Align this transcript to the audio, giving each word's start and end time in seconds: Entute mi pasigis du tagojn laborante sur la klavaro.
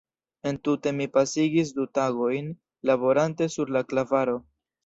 Entute 0.51 0.93
mi 0.99 1.07
pasigis 1.17 1.73
du 1.77 1.85
tagojn 1.99 2.49
laborante 2.93 3.53
sur 3.59 3.75
la 3.77 3.87
klavaro. 3.93 4.39